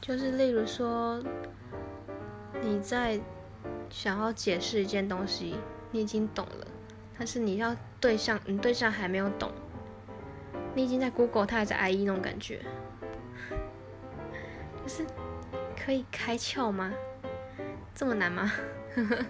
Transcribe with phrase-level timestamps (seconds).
[0.00, 1.22] 就是例如说
[2.62, 3.20] 你在
[3.90, 5.56] 想要解释一件东西
[5.90, 6.66] 你已经懂了
[7.18, 9.52] 但是你要对象你对象还没有懂
[10.74, 12.60] 你已经在 google 他还在 ie 那种感觉。
[14.82, 15.04] 就是
[15.76, 16.92] 可以开窍吗？
[17.94, 18.50] 这么难吗？
[18.94, 19.24] 呵 呵